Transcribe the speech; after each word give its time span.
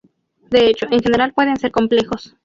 De 0.49 0.65
hecho, 0.67 0.87
en 0.89 0.99
general 1.01 1.31
pueden 1.31 1.57
ser 1.57 1.69
complejos. 1.69 2.35